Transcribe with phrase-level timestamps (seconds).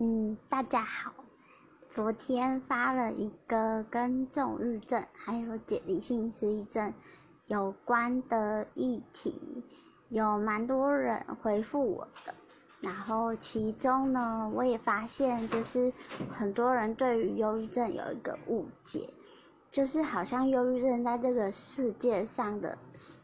[0.00, 1.12] 嗯，大家好。
[1.90, 6.94] 昨天发了一个跟重郁症还有解离性失忆症
[7.48, 9.64] 有关的议题，
[10.08, 12.32] 有蛮多人回复我的。
[12.80, 15.92] 然后其中呢，我也发现就是
[16.32, 19.12] 很多人对于忧郁症有一个误解，
[19.72, 22.78] 就是好像忧郁症在这个世界上的，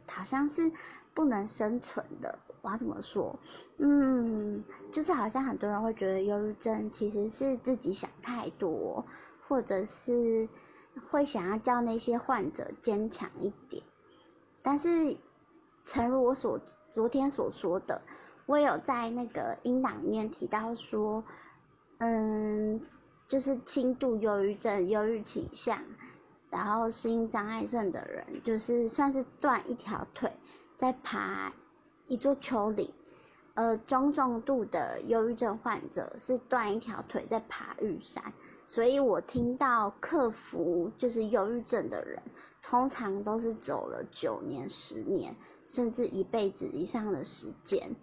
[0.09, 0.73] 好像是
[1.15, 2.37] 不能生存的。
[2.65, 3.39] 我要怎么说？
[3.77, 9.05] 嗯，就是好像很多人会觉得忧郁症其实是自己想太多，
[9.47, 10.49] 或者是
[11.11, 13.83] 会想要叫那些患者坚强一点。
[14.63, 15.19] 但是，
[15.85, 16.59] 诚如我所
[16.91, 18.01] 昨天所说的，
[18.47, 21.23] 我有在那个音档里面提到说，
[21.99, 22.81] 嗯，
[23.29, 25.83] 就是轻度忧郁症、忧郁倾向，
[26.49, 30.33] 然后适应障碍症的人，就是算是断一条腿
[30.79, 31.53] 在爬。
[32.07, 32.91] 一座丘陵，
[33.55, 38.33] 呃，中重度的忧郁症患者是断一条腿在爬玉山，
[38.67, 42.23] 所以我听到克服就是忧郁症的人，
[42.61, 45.35] 通常都是走了九年、十年，
[45.67, 47.97] 甚至一辈子以上的时间。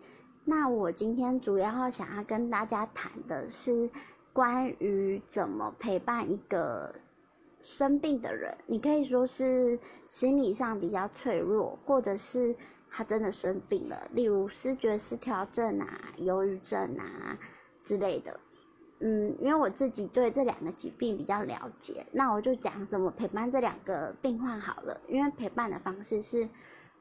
[0.46, 3.90] 那我今天主要想要跟大家谈的是
[4.34, 6.96] 关于怎么陪伴一个
[7.62, 12.56] 生病的人，你可以说是心理上比较脆弱，或者是。
[12.94, 17.40] 他真的生病了，例如视觉失调症啊、忧郁症啊
[17.82, 18.38] 之类的。
[19.00, 25.00] 嗯，因为我自己对这两个疾病比较了解，那我就讲怎么陪伴这两个病患好了。
[25.08, 26.48] 因为陪伴的方式是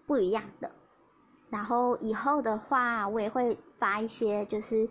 [0.07, 0.71] 不一样的。
[1.51, 4.89] 然后以后的话，我也会发一些就是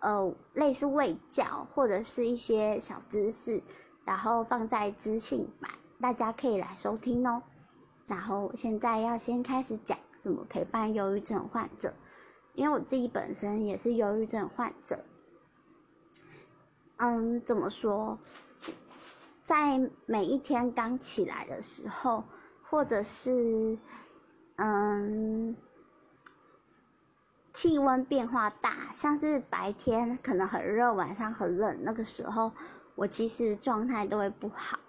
[0.00, 3.62] 呃类似卫教或者是一些小知识，
[4.04, 7.42] 然后放在资讯版，大家可以来收听哦。
[8.06, 9.98] 然后现在要先开始讲。
[10.22, 11.94] 怎么陪伴忧郁症患者？
[12.54, 15.04] 因为我自己本身也是忧郁症患者。
[16.96, 18.18] 嗯，怎么说？
[19.44, 22.24] 在每一天刚起来的时候，
[22.62, 23.78] 或者是
[24.56, 25.56] 嗯，
[27.52, 32.52] 气温变化大，像是白天可能很热，晚上很冷，那个时候
[32.96, 34.80] 我其实状态都会不好，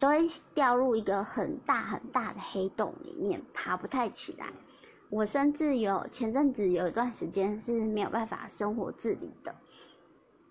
[0.00, 4.52] 都会掉入一个很大很大的黑洞里面，爬不太起来。
[5.14, 9.54] 我甚至有前阵子有一段时间是没有办法生活自理的。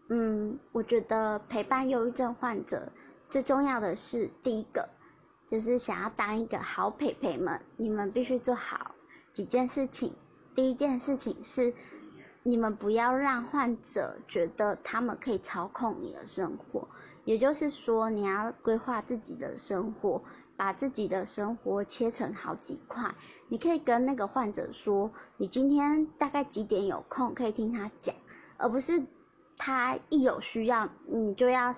[0.08, 2.90] 嗯，我觉得陪伴忧郁症患者
[3.30, 4.88] 最重要的是第一个，
[5.48, 8.96] 就是想要当一个好陪陪们，你们必须做好
[9.34, 10.14] 几件事情。
[10.56, 11.74] 第一件事情是，
[12.42, 16.88] 你们不要让患者觉得他们可以操控你的生活，
[17.26, 20.24] 也就是说，你要规划自己的生活。
[20.56, 23.16] 把自己的生活切成好几块，
[23.48, 28.16] 你可以跟那个患者说，你今天大概几点有空，可以听他讲，
[28.58, 29.04] 而不是
[29.58, 31.76] 他一有需要，你就要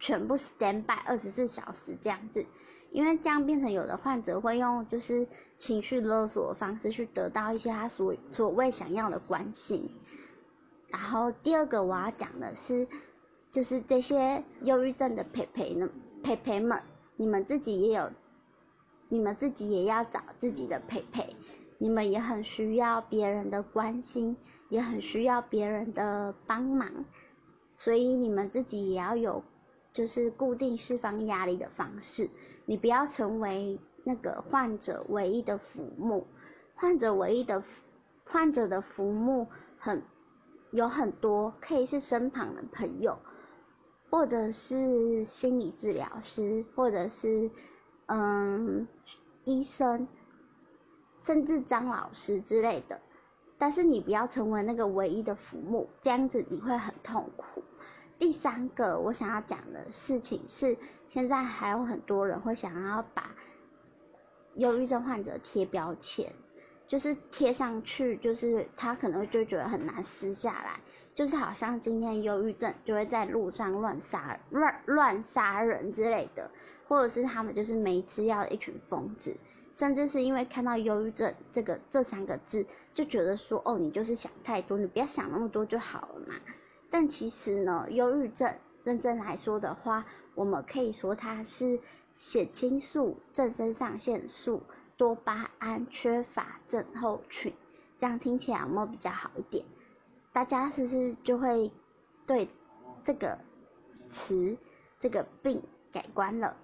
[0.00, 2.44] 全部 stand by 二十四小时这样子，
[2.90, 5.26] 因为这样变成有的患者会用就是
[5.56, 9.88] 情绪勒索的方式去得到一些他所所谓想要的关心。
[10.88, 12.86] 然后第二个我要讲的是，
[13.50, 15.88] 就是这些忧郁症的陪陪呢
[16.22, 16.82] 陪陪们。
[17.16, 18.10] 你们自己也有，
[19.08, 21.34] 你们自己也要找自己的陪陪，
[21.78, 24.36] 你们也很需要别人的关心，
[24.68, 27.04] 也很需要别人的帮忙，
[27.76, 29.42] 所以你们自己也要有，
[29.92, 32.28] 就是固定释放压力的方式。
[32.66, 36.26] 你不要成为那个患者唯一的浮木，
[36.74, 37.62] 患者唯一的
[38.24, 39.46] 患者的服务
[39.78, 40.02] 很
[40.72, 43.18] 有很多，可以是身旁的朋友。
[44.10, 47.50] 或者是心理治疗师，或者是
[48.06, 48.86] 嗯
[49.44, 50.06] 医生，
[51.18, 53.00] 甚至张老师之类的，
[53.58, 57.62] 但是你不要成为那个唯一的父母，这样子你会很痛苦。
[58.18, 60.78] 第三个我想要讲的事情是，
[61.08, 63.34] 现在还有很多人会想要把
[64.54, 66.32] 忧郁症患者贴标签。
[66.86, 70.80] 就是贴上去，就是他可能就觉得很难撕下来，
[71.14, 76.50] 就是好像今天忧郁症就会在路上乱杀乱乱杀人之类的，
[76.86, 79.36] 或者是他们就是没吃药的一群疯子，
[79.74, 82.64] 甚至是因为看到忧郁症这个这三个字，
[82.94, 86.34] 就觉得说哦，你就是想太多，你不要想那么多就好了嘛。
[86.88, 90.06] 但其实呢，忧郁症认真来说的话，
[90.36, 91.80] 我们可以说它是
[92.14, 94.62] 血清素、正肾上腺素。
[94.96, 97.52] 多巴胺缺乏症候群，
[97.98, 99.64] 这样听起来有没有比较好一点？
[100.32, 101.72] 大家是不是就会
[102.26, 102.48] 对
[103.04, 103.38] 这个
[104.10, 104.56] 词、
[105.00, 105.62] 这个病
[105.92, 106.56] 改观了？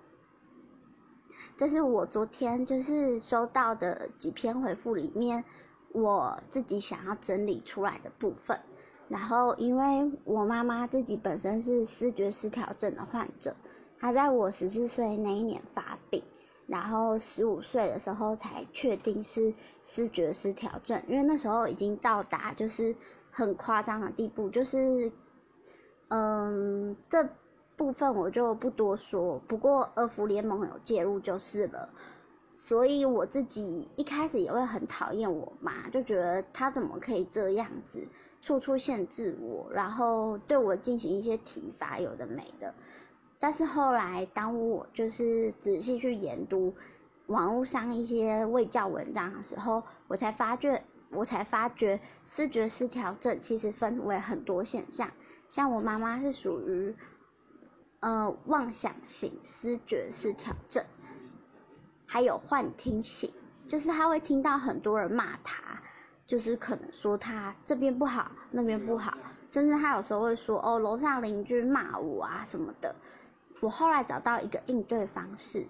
[1.56, 5.44] 这是我昨天就是收到的几篇回复里面，
[5.92, 8.60] 我自己想要整理出来的部分。
[9.08, 13.56] 然后因为我妈妈自己本身是视觉失调症的患者，
[13.98, 15.98] 她在我十四岁那一年发，
[16.66, 19.52] 然后十五岁的时候才确定是
[19.84, 22.94] 视觉失调症，因为那时候已经到达就是
[23.30, 25.10] 很夸张的地步，就是，
[26.08, 27.28] 嗯，这
[27.76, 31.88] 部分我就不多说，不过二福联盟有介入就是了。
[32.54, 38.06] 所以我自己一开始也会很讨厌我妈，就觉得她怎么可以这样子，
[38.42, 42.74] 处处限制我，然后对我进行一些体罚，有的没的。
[43.42, 46.76] 但是后来，当我就是仔细去研读
[47.26, 55.10] 网络上一些卫教文章的时候，我才发觉，我才发觉视觉失调症其实分为很多现象，
[55.48, 56.94] 像我妈妈是属于，
[57.98, 60.84] 呃，妄想型思觉失调症。
[62.06, 63.32] 还有幻听型，
[63.66, 65.82] 就是他会听到很多人骂他，
[66.26, 69.18] 就是可能说他这边不好，那边不好，
[69.48, 72.94] 甚至他有时候会说哦，楼上邻居骂我啊什么的。
[73.62, 75.64] 我后来找到一个应对方式，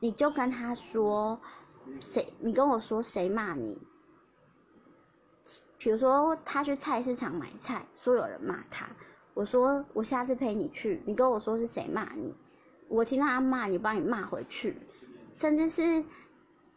[0.00, 1.38] 你就跟他说，
[2.00, 3.78] 谁，你跟我说谁骂你。
[5.76, 8.88] 比如说他去菜市场买菜，说有人骂他，
[9.34, 12.34] 我说我下次陪你去，你跟我说是谁骂你，
[12.88, 14.78] 我听到他骂你，帮你骂回去。
[15.34, 16.02] 甚至是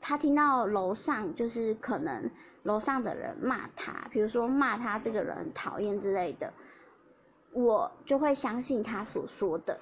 [0.01, 2.29] 他听到楼上就是可能
[2.63, 6.53] 楼上的人骂他，比如说骂他这个人讨厌之类的，
[7.53, 9.79] 我就会相信他所说的。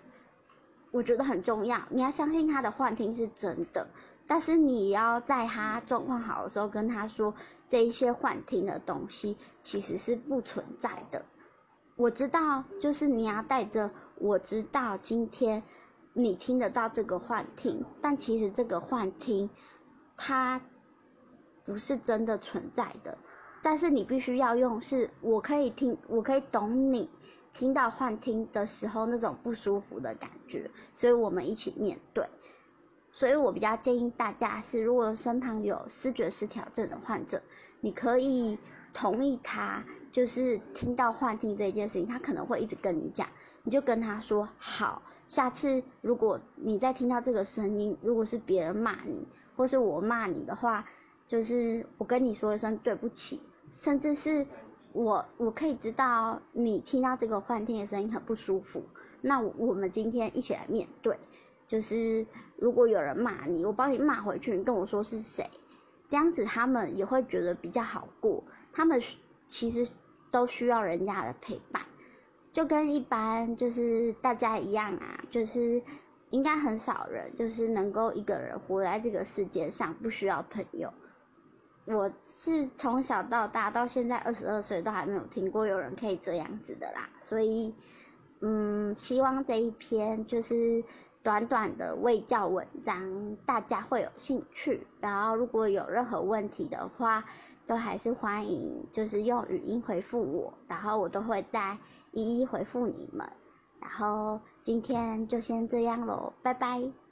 [0.92, 3.88] 我觉得很重要，你要相信他的幻听是真的，
[4.28, 7.34] 但是你要在他状况好的时候跟他说，
[7.68, 11.26] 这一些幻听的东西其实是不存在的。
[11.96, 15.64] 我知道，就是你要带着我知道今天。
[16.12, 19.50] 你听得到这个幻听，但其实这个幻听，
[20.18, 20.60] 它
[21.64, 23.16] 不是真的存在的。
[23.62, 27.10] 但是你必须要用，是我可以听，我可以懂你
[27.54, 32.26] 听到幻听的时候那种不舒服的感觉，所以我们一起面对。
[33.12, 37.42] 所以我比较建议大家是，如果身旁有思觉失调症的患者，
[37.82, 38.58] 你可以
[38.94, 43.28] 同意他，就是听到幻听这件事情，他可能会一直跟你讲，
[43.64, 45.02] 你就跟他说好。
[45.28, 50.86] 下次如果你再听到这个声音，如果是别人骂你，或是我骂你的话，
[51.28, 53.42] 就是我跟你说一声对不起，
[53.74, 54.46] 甚至是
[54.92, 58.84] 我我可以知道你听到这个幻听的声音很不舒服，
[59.22, 61.18] 那我们今天一起来面对，
[61.68, 62.26] 就是
[62.58, 65.50] 如果有人骂你，我帮你骂回去，你跟我说是谁，
[66.10, 68.44] 这样子他们也会觉得比较好过，
[68.74, 69.02] 他们
[69.48, 69.88] 其实
[70.32, 71.84] 都需要人家的陪伴。
[72.52, 75.84] 就跟一般就是大家一样啊，就是
[76.32, 80.92] 应该很少人就是能够一个人活在这个世界上不需要朋友。
[81.90, 87.74] 我是从小到大到现在二十二岁都还没有听过有人可以这样子的啦，所以
[88.42, 90.84] 嗯，希望这一篇就是
[91.24, 97.24] 短短的卫教文章大家会有兴趣，然后如果有任何问题的话。
[97.70, 101.78] 都还是欢迎，就是用语音回复我，然后我都会再
[102.12, 103.32] 一一回复你们。
[103.80, 106.92] 然后今天就先这样喽，拜拜。